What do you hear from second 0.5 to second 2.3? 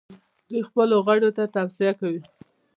خپلو غړو ته توصیه کوي.